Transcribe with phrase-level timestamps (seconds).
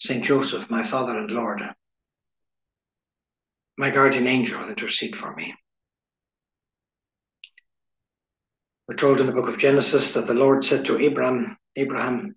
[0.00, 1.62] Saint Joseph, my Father and Lord,
[3.78, 5.54] my guardian angel, intercede for me.
[8.86, 12.36] We're told in the book of Genesis that the Lord said to Abraham, Abraham,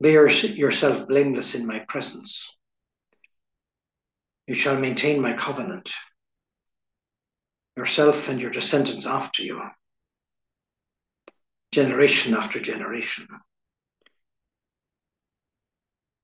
[0.00, 2.48] be yourself blameless in my presence.
[4.46, 5.92] You shall maintain my covenant,
[7.76, 9.60] yourself and your descendants after you,
[11.72, 13.28] generation after generation.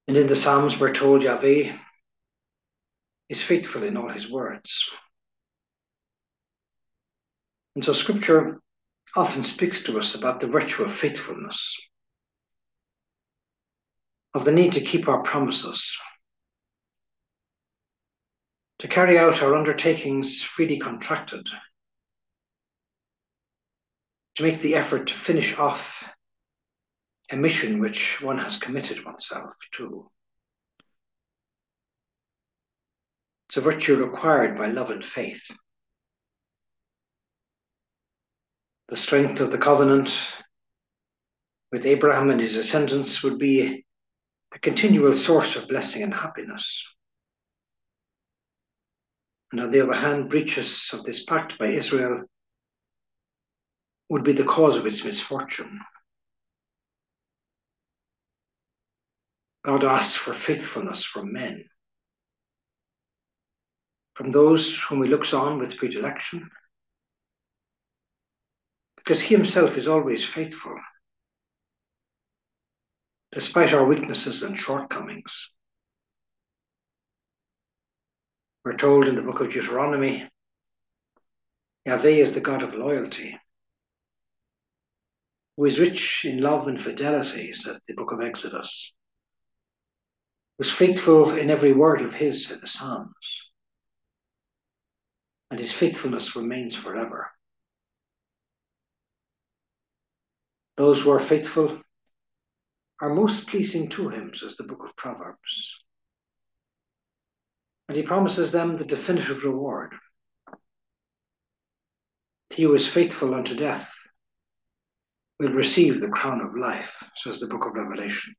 [0.06, 1.76] And in the Psalms, we're told Yahweh
[3.28, 4.84] is faithful in all his words.
[7.74, 8.60] And so scripture
[9.16, 11.76] often speaks to us about the virtue of faithfulness,
[14.34, 15.96] of the need to keep our promises,
[18.80, 21.48] to carry out our undertakings freely contracted,
[24.36, 26.06] to make the effort to finish off
[27.30, 30.10] a mission which one has committed oneself to.
[33.48, 35.44] It's a virtue required by love and faith.
[38.88, 40.10] The strength of the covenant
[41.72, 43.84] with Abraham and his descendants would be
[44.54, 46.84] a continual source of blessing and happiness.
[49.50, 52.24] And on the other hand, breaches of this pact by Israel
[54.08, 55.80] would be the cause of its misfortune.
[59.64, 61.64] God asks for faithfulness from men,
[64.14, 66.50] from those whom he looks on with predilection,
[68.96, 70.76] because he himself is always faithful,
[73.32, 75.50] despite our weaknesses and shortcomings.
[78.66, 80.28] We're told in the book of Deuteronomy
[81.86, 83.38] Yahweh is the God of loyalty,
[85.56, 88.92] who is rich in love and fidelity, says the book of Exodus
[90.58, 93.50] was faithful in every word of his in the Psalms,
[95.50, 97.30] and his faithfulness remains forever.
[100.76, 101.80] Those who are faithful
[103.00, 105.74] are most pleasing to him, says the book of Proverbs.
[107.88, 109.92] And he promises them the definitive reward.
[112.50, 113.92] He who is faithful unto death
[115.38, 118.34] will receive the crown of life, says the book of Revelation.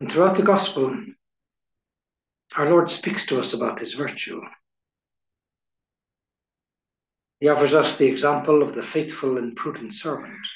[0.00, 0.96] And throughout the gospel,
[2.56, 4.40] our Lord speaks to us about this virtue.
[7.40, 10.46] He offers us the example of the faithful and prudent servant,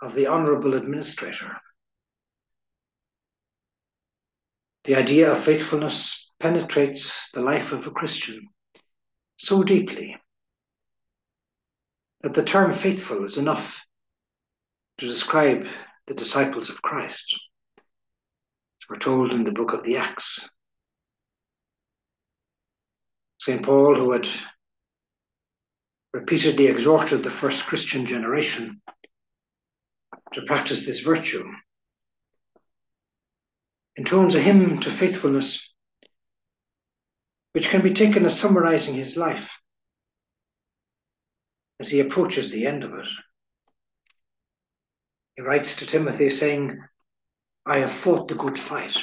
[0.00, 1.56] of the honorable administrator.
[4.84, 8.48] The idea of faithfulness penetrates the life of a Christian
[9.36, 10.16] so deeply
[12.22, 13.84] that the term faithful is enough
[14.98, 15.66] to describe
[16.06, 17.38] the disciples of Christ.
[17.78, 20.48] As we're told in the book of the Acts.
[23.40, 23.62] St.
[23.62, 24.28] Paul, who had
[26.12, 28.80] repeatedly exhorted the first Christian generation
[30.34, 31.44] to practice this virtue,
[33.96, 35.68] intones a hymn to faithfulness
[37.52, 39.58] which can be taken as summarizing his life
[41.80, 43.08] as he approaches the end of it.
[45.36, 46.78] He writes to Timothy saying,
[47.64, 48.96] I have fought the good fight.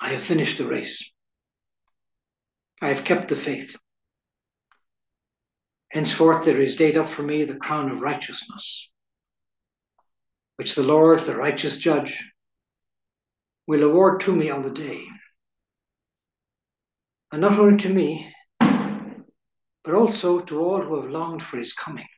[0.00, 1.04] I have finished the race.
[2.80, 3.76] I have kept the faith.
[5.90, 8.88] Henceforth there is laid up for me the crown of righteousness,
[10.56, 12.32] which the Lord, the righteous judge,
[13.66, 15.04] will award to me on the day.
[17.32, 22.08] And not only to me, but also to all who have longed for his coming.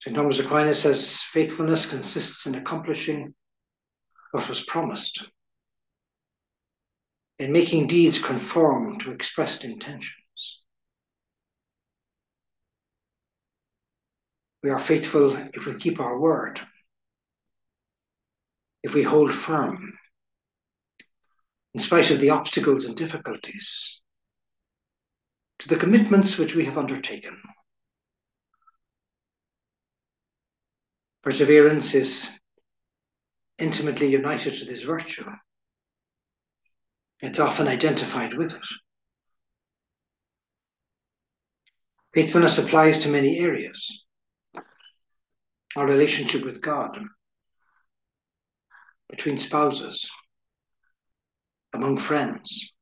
[0.00, 0.14] St.
[0.14, 3.34] Thomas Aquinas says faithfulness consists in accomplishing
[4.30, 5.28] what was promised,
[7.38, 10.14] in making deeds conform to expressed intentions.
[14.62, 16.60] We are faithful if we keep our word,
[18.82, 19.98] if we hold firm,
[21.74, 24.00] in spite of the obstacles and difficulties,
[25.60, 27.40] to the commitments which we have undertaken.
[31.22, 32.28] Perseverance is
[33.58, 35.24] intimately united to this virtue.
[37.20, 38.62] It's often identified with it.
[42.14, 44.04] Faithfulness applies to many areas.
[45.76, 46.98] Our relationship with God,
[49.10, 50.08] between spouses,
[51.74, 52.72] among friends.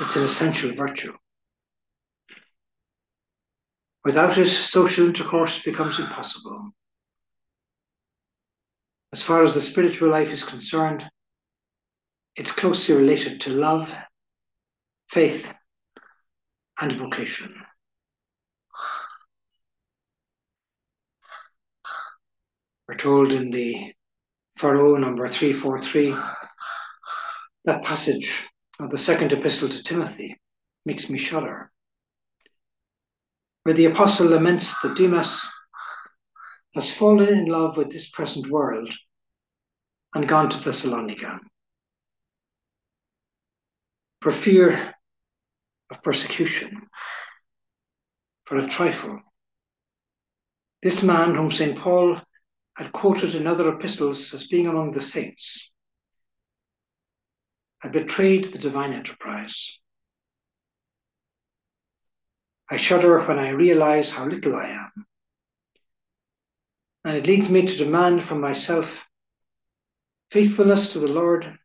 [0.00, 1.12] It's an essential virtue.
[4.06, 6.70] Without it, social intercourse becomes impossible.
[9.12, 11.04] As far as the spiritual life is concerned,
[12.36, 13.92] it's closely related to love,
[15.10, 15.52] faith,
[16.80, 17.52] and vocation.
[22.86, 23.92] We're told in the
[24.56, 26.14] furrow number 343
[27.64, 28.46] that passage
[28.78, 30.38] of the second epistle to Timothy
[30.84, 31.72] makes me shudder,
[33.66, 35.44] where the apostle laments that Demas
[36.76, 38.94] has fallen in love with this present world
[40.14, 41.40] and gone to Thessalonica
[44.22, 44.94] for fear
[45.90, 46.86] of persecution,
[48.44, 49.18] for a trifle.
[50.80, 51.76] This man, whom St.
[51.76, 52.20] Paul
[52.76, 55.72] had quoted in other epistles as being among the saints,
[57.80, 59.76] had betrayed the divine enterprise.
[62.68, 65.06] I shudder when I realize how little I am.
[67.04, 69.06] And it leads me to demand from myself
[70.32, 71.56] faithfulness to the Lord,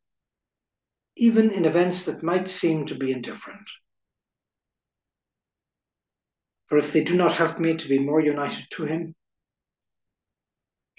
[1.17, 3.67] even in events that might seem to be indifferent.
[6.67, 9.15] For if they do not help me to be more united to Him,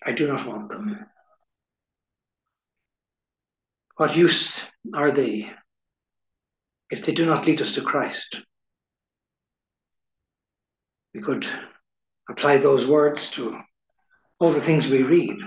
[0.04, 1.06] I do not want them.
[3.96, 4.60] What use
[4.93, 5.52] are they
[6.90, 8.43] if they do not lead us to Christ?
[11.14, 11.47] We could
[12.29, 13.61] apply those words to
[14.38, 15.38] all the things we read,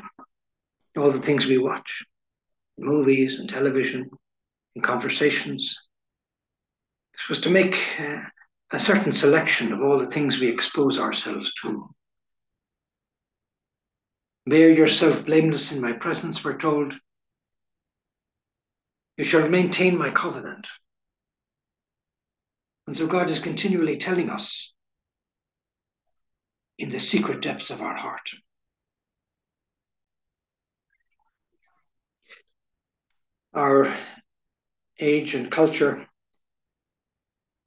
[0.97, 2.06] all the things we watch,
[2.77, 4.09] movies and television
[4.75, 5.75] and conversations.
[7.13, 8.17] This was to make uh,
[8.71, 11.89] a certain selection of all the things we expose ourselves to.
[14.45, 16.94] Bear yourself blameless in my presence, we're told.
[19.17, 20.67] You shall maintain my covenant.
[22.85, 24.75] And so God is continually telling us
[26.77, 28.31] in the secret depths of our heart.
[33.54, 33.95] Our
[35.00, 36.06] age and culture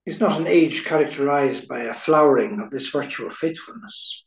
[0.05, 4.23] is not an age characterized by a flowering of this virtue of faithfulness.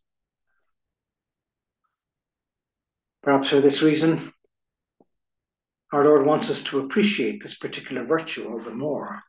[3.24, 4.34] Perhaps for this reason,
[5.92, 9.22] our Lord wants us to appreciate this particular virtue all the more.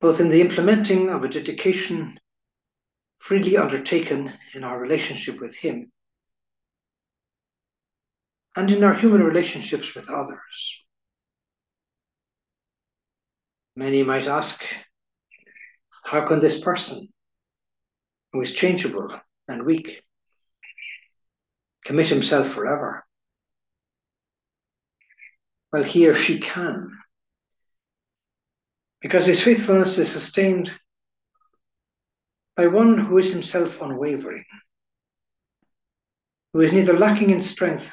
[0.00, 2.18] Both in the implementing of a dedication
[3.22, 5.92] freely undertaken in our relationship with Him
[8.56, 10.82] and in our human relationships with others.
[13.76, 14.60] Many might ask,
[16.02, 17.12] how can this person,
[18.32, 19.08] who is changeable
[19.46, 20.02] and weak,
[21.84, 23.04] commit himself forever?
[25.72, 26.90] Well, he or she can.
[29.00, 30.72] Because his faithfulness is sustained
[32.56, 34.44] by one who is himself unwavering,
[36.52, 37.90] who is neither lacking in strength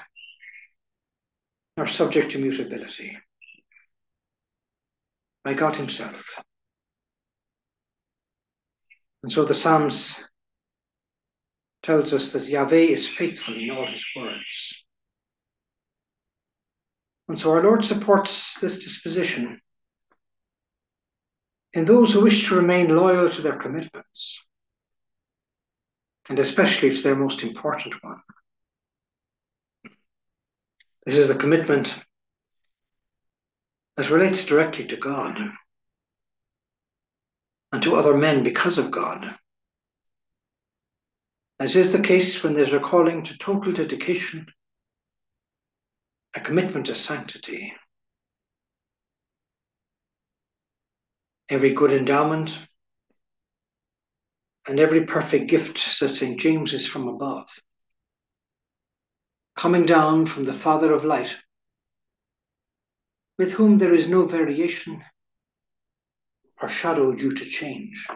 [1.77, 3.17] nor subject to mutability,
[5.43, 6.23] by God Himself.
[9.23, 10.23] And so the Psalms
[11.83, 14.83] tells us that Yahweh is faithful in all his words.
[17.27, 19.61] And so our Lord supports this disposition
[21.73, 24.43] in those who wish to remain loyal to their commitments,
[26.29, 28.19] and especially to their most important one.
[31.05, 31.95] This is the commitment
[33.97, 35.39] that relates directly to God
[37.71, 39.35] and to other men because of God.
[41.59, 44.45] As is the case when there's a calling to total dedication
[46.35, 47.73] a commitment to sanctity.
[51.49, 52.57] Every good endowment
[54.69, 56.39] and every perfect gift, says St.
[56.39, 57.49] James, is from above,
[59.57, 61.35] coming down from the Father of light,
[63.39, 65.03] with whom there is no variation
[66.61, 68.07] or shadow due to change.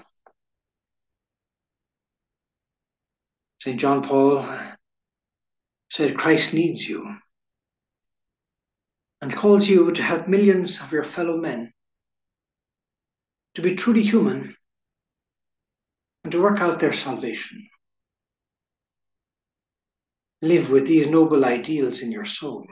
[3.63, 3.79] St.
[3.79, 4.45] John Paul
[5.91, 7.15] said, Christ needs you
[9.21, 11.73] and calls you to help millions of your fellow men
[13.55, 14.55] to be truly human
[16.23, 17.67] and to work out their salvation.
[20.43, 22.67] live with these noble ideals in your soul.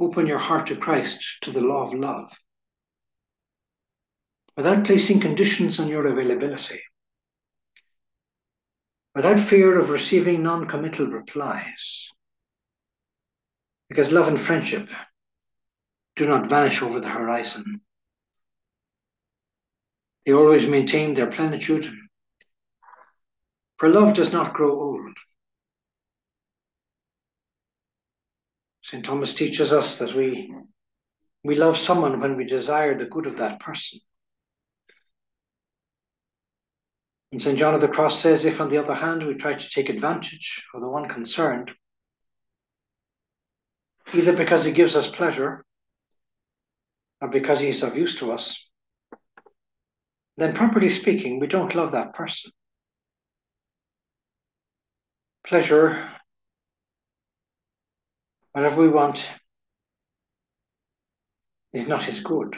[0.00, 2.32] Open your heart to Christ, to the law of love,
[4.56, 6.80] without placing conditions on your availability,
[9.14, 12.08] without fear of receiving non committal replies.
[13.90, 14.88] Because love and friendship
[16.16, 17.82] do not vanish over the horizon.
[20.26, 21.90] They always maintain their plenitude,
[23.78, 25.16] for love does not grow old.
[28.82, 29.04] St.
[29.04, 30.52] Thomas teaches us that we,
[31.44, 34.00] we love someone when we desire the good of that person.
[37.32, 37.58] And St.
[37.58, 40.66] John of the Cross says, if on the other hand we try to take advantage
[40.74, 41.70] of the one concerned,
[44.12, 45.64] either because he gives us pleasure
[47.20, 48.69] or because he is of use to us,
[50.40, 52.50] then properly speaking, we don't love that person.
[55.46, 56.10] Pleasure,
[58.52, 59.22] whatever we want,
[61.74, 62.56] is not his good.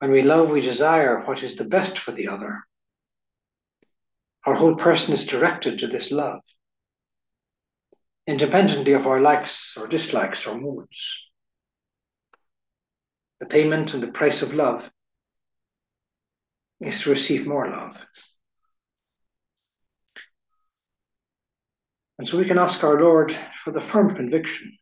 [0.00, 2.64] When we love, we desire what is the best for the other.
[4.44, 6.40] Our whole person is directed to this love,
[8.26, 10.98] independently of our likes or dislikes or moods.
[13.38, 14.90] The payment and the price of love
[16.82, 17.96] is to receive more love.
[22.18, 24.76] And so we can ask our Lord for the firm conviction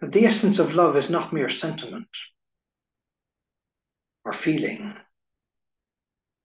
[0.00, 2.08] that the essence of love is not mere sentiment
[4.24, 4.94] or feeling,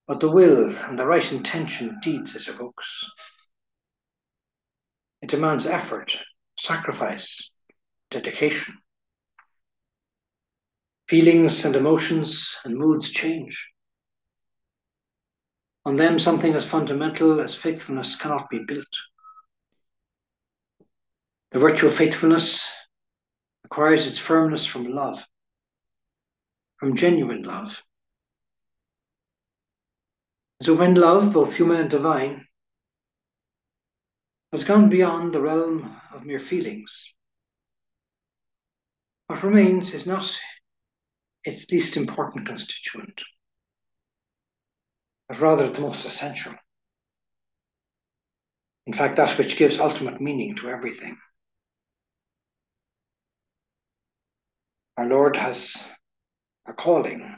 [0.07, 3.05] but the will and the right intention of deeds it evokes.
[5.21, 6.17] It demands effort,
[6.59, 7.49] sacrifice,
[8.11, 8.75] dedication.
[11.13, 13.71] Feelings and emotions and moods change.
[15.85, 18.87] On them, something as fundamental as faithfulness cannot be built.
[21.51, 22.67] The virtue of faithfulness
[23.63, 25.23] acquires its firmness from love
[26.77, 27.83] from genuine love.
[30.63, 32.47] So when love, both human and divine,
[34.51, 37.13] has gone beyond the realm of mere feelings,
[39.27, 40.35] what remains is not
[41.43, 43.21] its least important constituent,
[45.27, 46.53] but rather the most essential.
[48.85, 51.17] In fact, that which gives ultimate meaning to everything.
[54.97, 55.89] Our Lord has
[56.67, 57.35] a calling,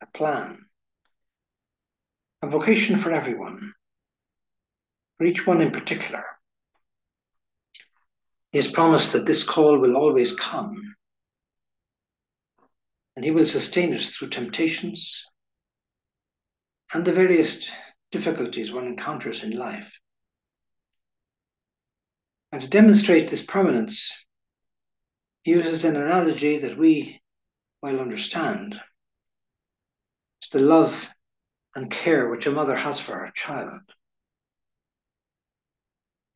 [0.00, 0.58] a plan,
[2.42, 3.74] a vocation for everyone,
[5.18, 6.24] for each one in particular.
[8.52, 10.96] He has promised that this call will always come,
[13.16, 15.24] and He will sustain us through temptations
[16.92, 17.70] and the various
[18.10, 19.98] difficulties one encounters in life.
[22.52, 24.12] And to demonstrate this permanence,
[25.42, 27.20] he uses an analogy that we
[27.80, 28.80] well understand.
[30.40, 31.08] It's the love
[31.74, 33.82] and care which a mother has for her child.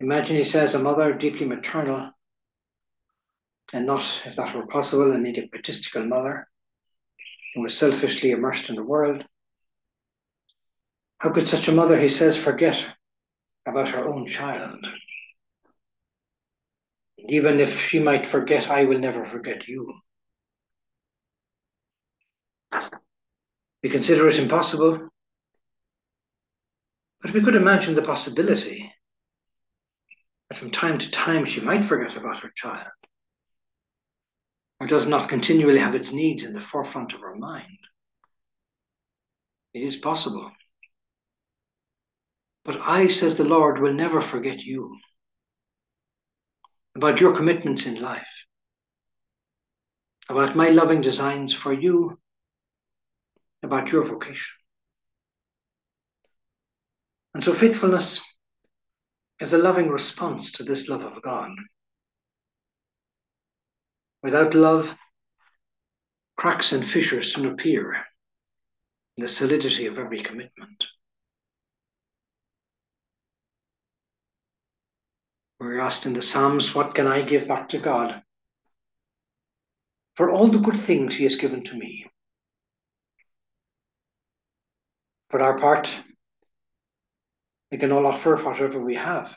[0.00, 2.12] Imagine, he says, a mother deeply maternal
[3.72, 6.46] and not, if that were possible, an egotistical mother
[7.54, 9.25] who was selfishly immersed in the world.
[11.18, 12.84] How could such a mother, he says, forget
[13.66, 14.84] about her own child?
[17.28, 19.94] Even if she might forget, I will never forget you.
[23.82, 25.08] We consider it impossible,
[27.23, 28.92] but we could imagine the possibility
[30.49, 32.92] that from time to time she might forget about her child,
[34.84, 37.78] or does not continually have its needs in the forefront of our mind.
[39.72, 40.52] It is possible.
[42.66, 44.94] But I, says the Lord, will never forget you
[46.94, 48.28] about your commitments in life,
[50.28, 52.18] about my loving designs for you
[53.62, 54.54] about your vocation.
[57.32, 58.22] And so faithfulness
[59.40, 61.52] is a loving response to this love of God.
[64.24, 64.96] Without love,
[66.38, 67.92] cracks and fissures soon appear
[69.18, 70.86] in the solidity of every commitment.
[75.60, 78.22] We're asked in the Psalms, What can I give back to God?
[80.16, 82.06] For all the good things He has given to me.
[85.28, 85.94] For our part,
[87.70, 89.36] we can all offer whatever we have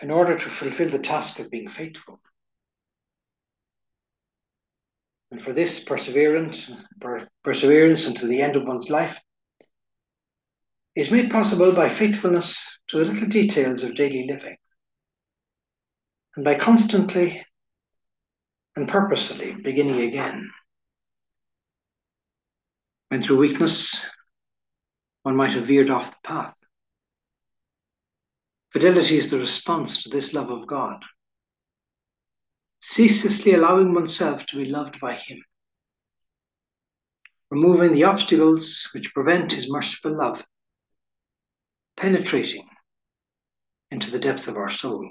[0.00, 2.20] in order to fulfill the task of being faithful.
[5.30, 6.70] And for this perseverance,
[7.00, 9.20] per- perseverance until the end of one's life
[10.96, 12.58] is made possible by faithfulness
[12.88, 14.56] to the little details of daily living
[16.34, 17.44] and by constantly
[18.76, 20.50] and purposefully beginning again.
[23.08, 24.04] When through weakness
[25.24, 26.54] one might have veered off the path.
[28.72, 31.02] Fidelity is the response to this love of God,
[32.80, 35.42] ceaselessly allowing oneself to be loved by Him,
[37.50, 40.44] removing the obstacles which prevent His merciful love
[41.96, 42.68] penetrating
[43.90, 45.08] into the depth of our soul.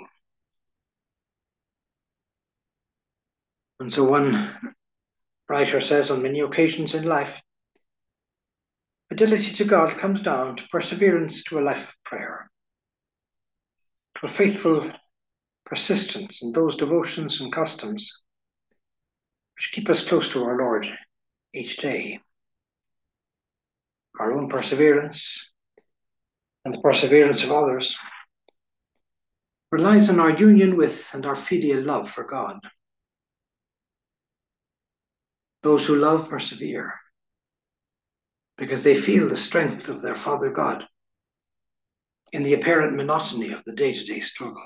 [3.79, 4.73] And so one
[5.49, 7.41] writer says on many occasions in life,
[9.09, 12.49] fidelity to God comes down to perseverance to a life of prayer,
[14.19, 14.91] to a faithful
[15.67, 18.11] persistence in those devotions and customs
[19.57, 20.87] which keep us close to our Lord
[21.53, 22.19] each day.
[24.19, 25.51] Our own perseverance
[26.63, 27.97] and the perseverance of others
[29.71, 32.59] relies on our union with and our filial love for God.
[35.63, 36.93] Those who love persevere
[38.57, 40.87] because they feel the strength of their Father God
[42.31, 44.63] in the apparent monotony of the day to day struggle.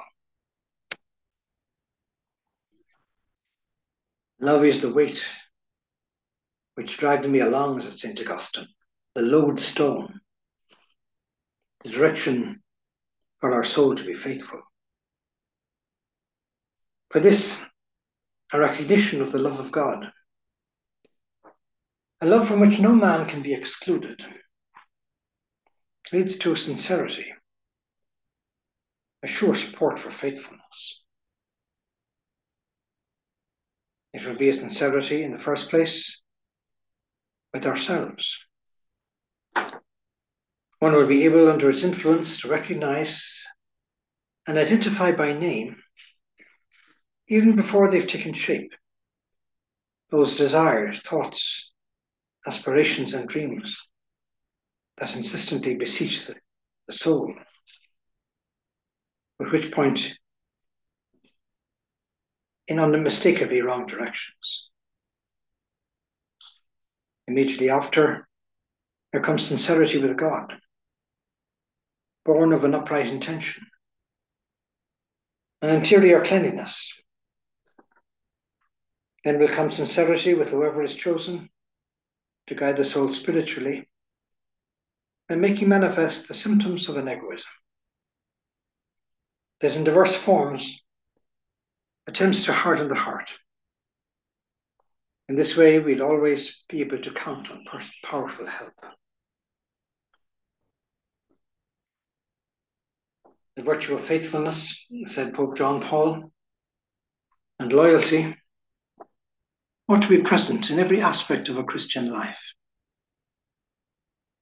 [4.41, 5.23] Love is the weight
[6.73, 8.19] which dragged me along, as St.
[8.19, 8.67] Augustine,
[9.13, 10.19] the lodestone
[11.83, 12.61] the direction
[13.39, 14.61] for our soul to be faithful.
[17.11, 17.61] For this,
[18.53, 20.11] a recognition of the love of God,
[22.21, 24.23] a love from which no man can be excluded,
[26.11, 27.31] leads to sincerity,
[29.23, 31.01] a sure support for faithfulness.
[34.13, 36.21] It will be a sincerity in the first place
[37.53, 38.37] with ourselves
[40.81, 43.45] one will be able, under its influence, to recognize
[44.47, 45.79] and identify by name,
[47.27, 48.71] even before they've taken shape,
[50.09, 51.71] those desires, thoughts,
[52.47, 53.77] aspirations, and dreams
[54.97, 56.35] that insistently beseech the,
[56.87, 57.31] the soul.
[59.39, 60.17] At which point,
[62.67, 64.69] in unmistakably wrong directions.
[67.27, 68.27] Immediately after,
[69.11, 70.53] there comes sincerity with God
[72.23, 73.65] born of an upright intention,
[75.61, 76.93] an interior cleanliness.
[79.23, 81.49] Then will come sincerity with whoever is chosen
[82.47, 83.87] to guide the soul spiritually
[85.29, 87.47] and making manifest the symptoms of an egoism
[89.61, 90.81] that in diverse forms
[92.11, 93.33] attempts to harden the heart.
[95.29, 97.63] In this way, we'll always be able to count on
[98.03, 98.73] powerful help.
[103.57, 106.31] the virtue of faithfulness, said Pope John Paul,
[107.59, 108.35] and loyalty
[109.87, 112.53] ought to be present in every aspect of a Christian life.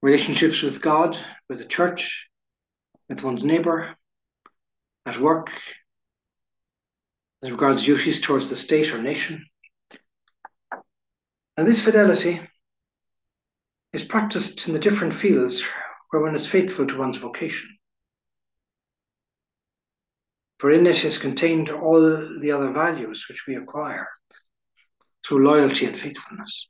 [0.02, 1.18] Relationships with God,
[1.50, 2.30] with the church,
[3.10, 3.96] with one's neighbour,
[5.06, 5.52] at work,
[7.44, 9.46] as regards duties towards the state or nation.
[11.58, 12.40] And this fidelity
[13.94, 15.64] is practiced in the different fields
[16.10, 17.70] where one is faithful to one's vocation
[20.60, 22.02] for in it is contained all
[22.40, 24.08] the other values which we acquire
[25.26, 26.68] through loyalty and faithfulness.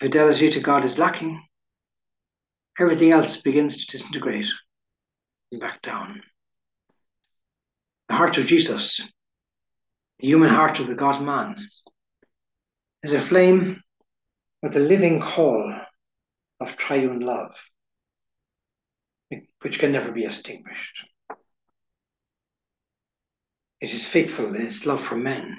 [0.00, 1.42] Fidelity to God is lacking,
[2.78, 4.48] everything else begins to disintegrate
[5.52, 6.22] and back down.
[8.08, 9.00] The heart of Jesus,
[10.18, 11.56] the human heart of the God man,
[13.02, 13.82] is aflame
[14.62, 15.74] with the living call
[16.60, 17.56] of triune love,
[19.60, 21.06] which can never be extinguished.
[23.80, 25.56] It is faithful in its love for men.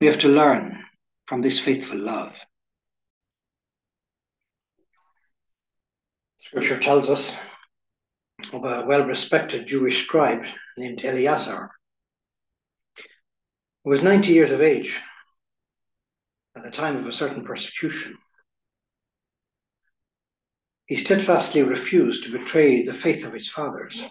[0.00, 0.82] We have to learn
[1.26, 2.38] from this faithful love.
[6.40, 7.36] Scripture tells us
[8.52, 10.44] of a well respected Jewish scribe
[10.76, 11.70] named Eleazar,
[13.84, 15.00] who was 90 years of age
[16.56, 18.16] at the time of a certain persecution.
[20.86, 24.02] He steadfastly refused to betray the faith of his fathers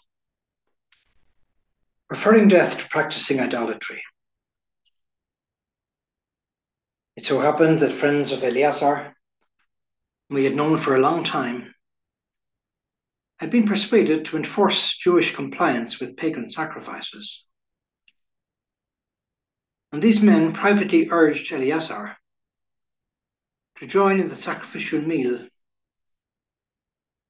[2.10, 4.02] preferring death to practicing idolatry.
[7.16, 9.16] It so happened that friends of Eleazar,
[10.30, 11.76] we had known for a long time,
[13.40, 17.46] had been persuaded to enforce Jewish compliance with pagan sacrifices.
[19.92, 22.18] And these men privately urged Eleazar
[23.80, 25.48] to join in the sacrificial meal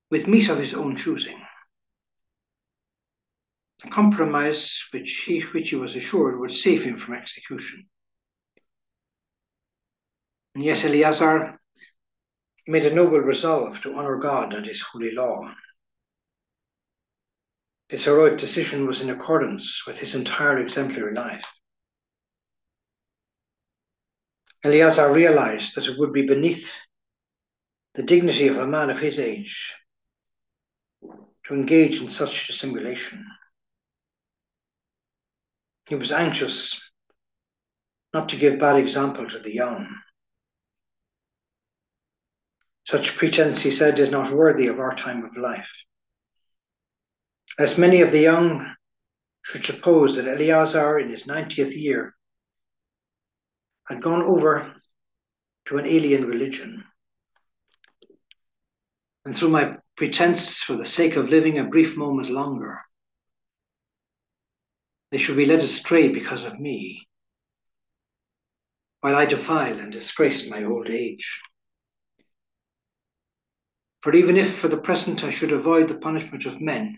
[0.10, 1.40] with meat of his own choosing.
[3.86, 7.88] A compromise which he, which he was assured would save him from execution.
[10.56, 11.62] And yet Eleazar
[12.68, 15.54] made a noble resolve to honour God and his holy law.
[17.90, 21.44] His heroic decision was in accordance with his entire exemplary life.
[24.64, 26.72] Eleazar realized that it would be beneath
[27.96, 29.74] the dignity of a man of his age
[31.02, 33.26] to engage in such dissimulation.
[35.88, 36.80] He was anxious
[38.14, 39.96] not to give bad example to the young.
[42.86, 45.72] Such pretense, he said, is not worthy of our time of life.
[47.60, 48.74] As many of the young
[49.42, 52.16] should suppose that Eleazar, in his 90th year,
[53.90, 54.74] had gone over
[55.66, 56.86] to an alien religion.
[59.26, 62.78] And through my pretense, for the sake of living a brief moment longer,
[65.12, 67.10] they should be led astray because of me,
[69.02, 71.42] while I defile and disgrace my old age.
[74.02, 76.98] For even if for the present I should avoid the punishment of men,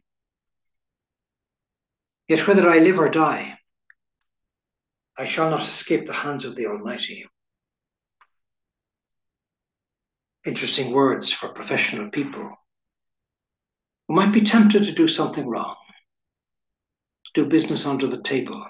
[2.32, 3.58] yet whether I live or die,
[5.18, 7.26] I shall not escape the hands of the Almighty.
[10.46, 12.50] Interesting words for professional people
[14.08, 15.76] who might be tempted to do something wrong,
[17.34, 18.66] do business under the table,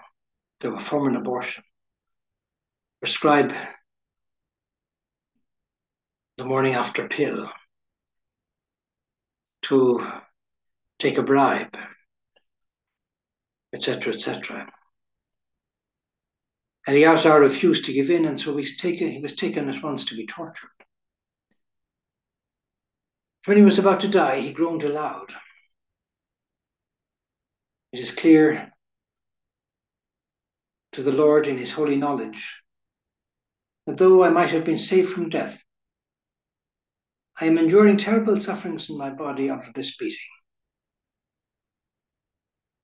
[0.61, 1.63] to perform an abortion,
[2.99, 3.53] prescribe
[6.37, 7.47] the morning after pill,
[9.61, 10.03] to
[10.97, 11.77] take a bribe,
[13.73, 14.71] etc., etc.
[16.87, 19.83] And the Eleazar refused to give in, and so he's taken, he was taken at
[19.83, 20.69] once to be tortured.
[23.45, 25.33] When he was about to die, he groaned aloud.
[27.91, 28.71] It is clear
[30.93, 32.61] to the Lord in his holy knowledge
[33.85, 35.61] that though I might have been saved from death,
[37.39, 40.17] I am enduring terrible sufferings in my body after this beating.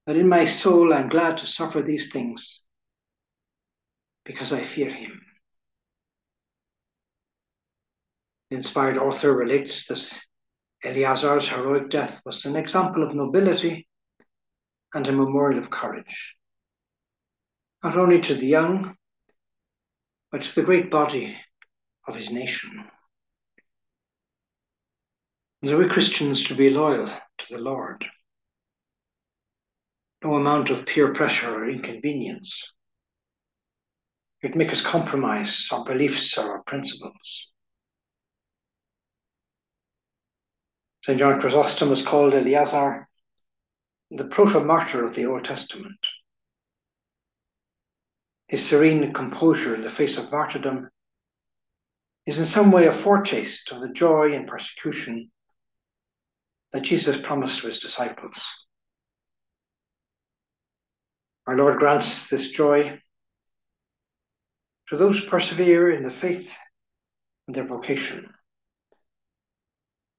[0.08, 2.62] But in my soul, I'm glad to suffer these things
[4.24, 5.22] because I fear him.
[8.50, 10.22] The inspired author relates that
[10.86, 13.86] Eleazar's heroic death was an example of nobility
[14.94, 16.38] and a memorial of courage,
[17.84, 18.96] not only to the young,
[20.32, 21.38] but to the great body
[22.08, 22.86] of his nation.
[25.64, 28.06] As we Christians to be loyal to the Lord.
[30.28, 32.74] No amount of peer pressure or inconvenience
[34.44, 37.48] would make us compromise our beliefs or our principles.
[41.06, 41.18] St.
[41.18, 43.08] John Chrysostom was called Eleazar
[44.12, 46.06] the proto-martyr of the Old Testament.
[48.50, 50.90] His serene composure in the face of martyrdom
[52.26, 55.32] is in some way a foretaste of the joy in persecution
[56.74, 58.46] that Jesus promised to his disciples.
[61.48, 63.02] Our Lord grants this joy
[64.90, 66.54] to those who persevere in the faith
[67.48, 68.34] and their vocation,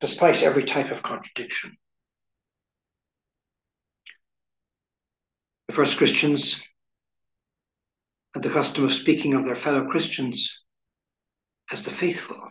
[0.01, 1.77] despite every type of contradiction.
[5.69, 6.63] The first Christians
[8.33, 10.65] had the custom of speaking of their fellow Christians
[11.71, 12.51] as the faithful.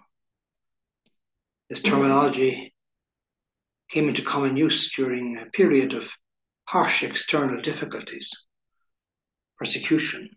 [1.68, 2.76] This terminology
[3.90, 6.12] came into common use during a period of
[6.66, 8.30] harsh external difficulties,
[9.58, 10.30] persecution,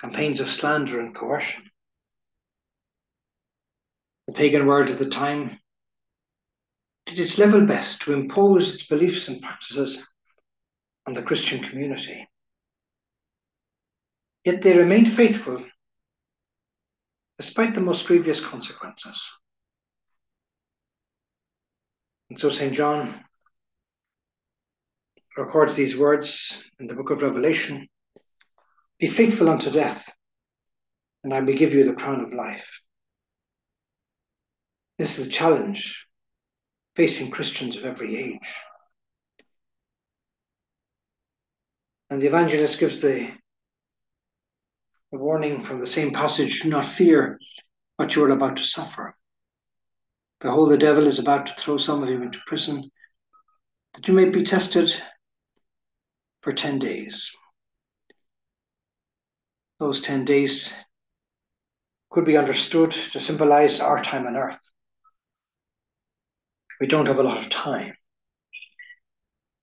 [0.00, 1.64] campaigns of slander and coercion.
[4.26, 5.58] The pagan world of the time
[7.06, 10.06] did its level best to impose its beliefs and practices
[11.06, 12.26] on the Christian community.
[14.44, 15.64] Yet they remained faithful
[17.38, 19.22] despite the most grievous consequences.
[22.30, 22.72] And so St.
[22.72, 23.24] John
[25.36, 27.88] records these words in the book of Revelation
[28.98, 30.12] Be faithful unto death,
[31.22, 32.80] and I will give you the crown of life.
[34.98, 36.06] This is the challenge
[36.94, 38.54] facing Christians of every age.
[42.10, 43.28] And the evangelist gives the,
[45.10, 47.40] the warning from the same passage do not fear
[47.96, 49.16] what you are about to suffer.
[50.40, 52.88] Behold, the devil is about to throw some of you into prison,
[53.94, 54.92] that you may be tested
[56.44, 57.30] for 10 days.
[59.80, 60.72] Those 10 days
[62.10, 64.60] could be understood to symbolize our time on earth,
[66.80, 67.94] we don't have a lot of time.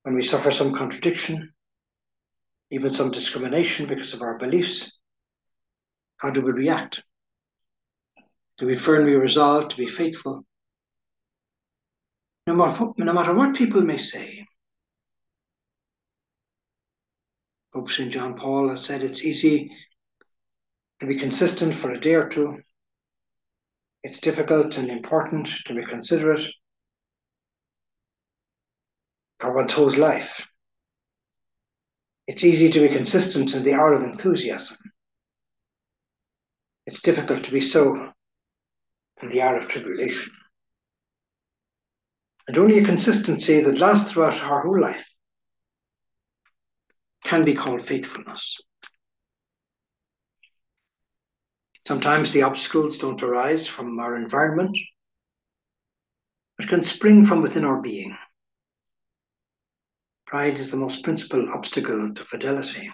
[0.02, 1.54] When we suffer some contradiction,
[2.72, 4.92] even some discrimination because of our beliefs,
[6.18, 7.04] how do we react?
[8.58, 10.44] Do we firmly resolve to be faithful?
[12.48, 14.41] No matter, no matter what people may say,
[17.74, 18.12] Pope St.
[18.12, 19.72] John Paul has said it's easy
[21.00, 22.60] to be consistent for a day or two.
[24.04, 26.46] It's difficult and important to be considerate
[29.40, 30.48] for one's whole life.
[32.28, 34.78] It's easy to be consistent in the hour of enthusiasm.
[36.86, 38.12] It's difficult to be so
[39.22, 40.34] in the hour of tribulation.
[42.48, 45.06] And only a consistency that lasts throughout our whole life
[47.32, 48.58] can be called faithfulness.
[51.88, 54.78] Sometimes the obstacles don't arise from our environment,
[56.58, 58.18] but can spring from within our being.
[60.26, 62.92] Pride is the most principal obstacle to fidelity.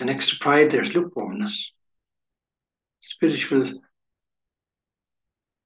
[0.00, 1.70] And next to pride, there's lukewarmness,
[2.98, 3.72] spiritual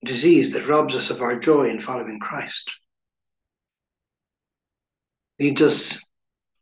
[0.04, 2.70] disease that robs us of our joy in following Christ.
[5.40, 6.04] Leads us,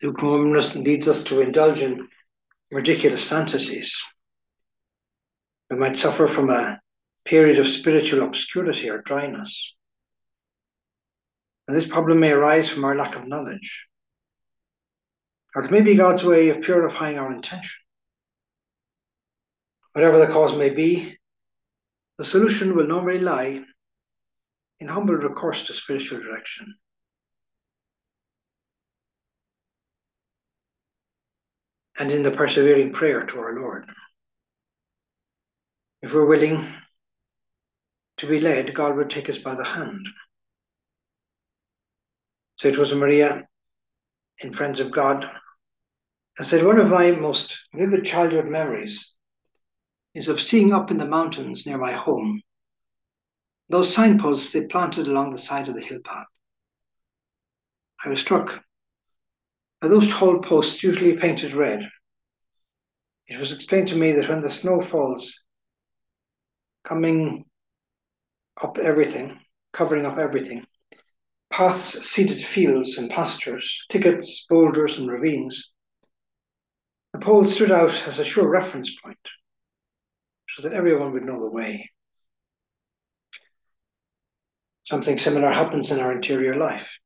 [0.02, 2.08] lukewarmness leads us to indulge in
[2.70, 4.02] ridiculous fantasies.
[5.70, 6.80] We might suffer from a
[7.24, 9.74] period of spiritual obscurity or dryness.
[11.66, 13.86] And this problem may arise from our lack of knowledge.
[15.54, 17.82] Or it may be God's way of purifying our intention.
[19.92, 21.16] Whatever the cause may be,
[22.18, 23.64] the solution will normally lie
[24.78, 26.74] in humble recourse to spiritual direction.
[31.98, 33.88] And in the persevering prayer to our Lord.
[36.02, 36.74] If we're willing
[38.18, 40.06] to be led, God will take us by the hand.
[42.56, 43.44] So it Josemaria
[44.40, 45.26] in Friends of God.
[46.38, 49.12] I said, one of my most vivid childhood memories
[50.14, 52.42] is of seeing up in the mountains near my home
[53.68, 56.26] those signposts they planted along the side of the hill path.
[58.04, 58.62] I was struck
[59.80, 61.88] by those tall posts usually painted red.
[63.28, 65.42] It was explained to me that when the snow falls,
[66.84, 67.44] coming
[68.62, 69.40] up everything,
[69.72, 70.64] covering up everything,
[71.50, 75.72] paths, seeded fields and pastures, thickets, boulders, and ravines,
[77.12, 79.18] the pole stood out as a sure reference point
[80.48, 81.90] so that everyone would know the way.
[84.84, 86.98] Something similar happens in our interior life.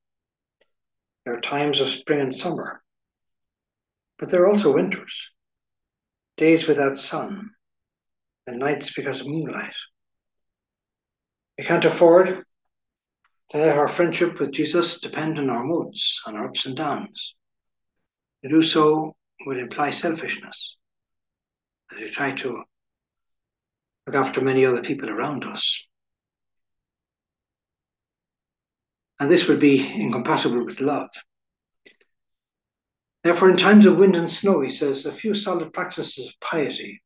[1.31, 2.83] There are times of spring and summer,
[4.19, 5.31] but there are also winters,
[6.37, 7.53] days without sun,
[8.49, 9.77] and nights because of moonlight.
[11.57, 12.27] We can't afford
[13.51, 17.37] to let our friendship with Jesus depend on our moods, on our ups and downs.
[18.43, 19.15] To do so
[19.47, 20.79] would imply selfishness,
[21.93, 22.65] as we try to
[24.05, 25.81] look after many other people around us.
[29.21, 31.11] And this would be incompatible with love.
[33.23, 37.03] Therefore, in times of wind and snow, he says, a few solid practices of piety,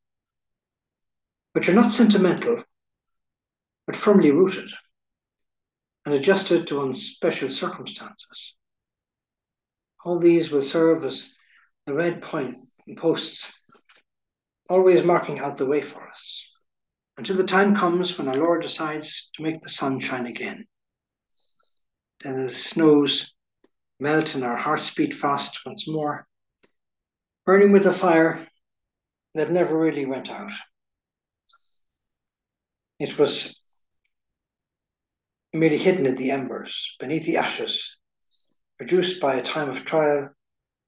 [1.51, 2.63] which are not sentimental,
[3.85, 4.71] but firmly rooted
[6.05, 8.55] and adjusted to one's special circumstances.
[10.05, 11.33] All these will serve as
[11.85, 12.55] the red point
[12.95, 13.51] posts,
[14.69, 16.53] always marking out the way for us
[17.17, 20.65] until the time comes when our Lord decides to make the sun shine again.
[22.25, 23.35] The snows
[23.99, 26.25] melt and our hearts beat fast once more,
[27.45, 28.47] burning with a fire
[29.35, 30.51] that never really went out.
[32.99, 33.55] It was
[35.53, 37.95] merely hidden in the embers, beneath the ashes,
[38.79, 40.29] produced by a time of trial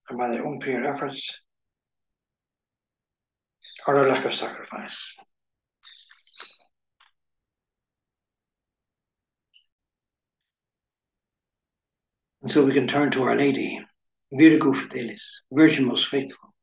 [0.09, 1.31] and by their own pure efforts,
[3.85, 5.13] or a lack of sacrifice.
[12.41, 13.79] And so we can turn to Our Lady,
[14.31, 15.21] Virgo Fidelis,
[15.51, 16.53] Virgin most faithful.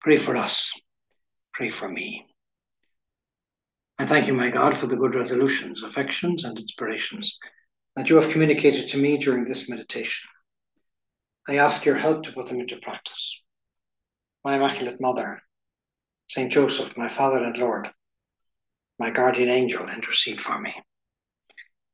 [0.00, 0.72] Pray for us.
[1.52, 2.26] Pray for me.
[3.98, 7.38] I thank you, my God, for the good resolutions, affections, and inspirations
[7.96, 10.28] that you have communicated to me during this meditation.
[11.48, 13.42] I ask your help to put them into practice.
[14.44, 15.40] My Immaculate Mother,
[16.28, 17.90] Saint Joseph, my Father and Lord,
[18.98, 20.74] my guardian angel, intercede for me.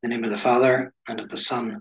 [0.02, 1.80] In the name of the Father, and of the Son,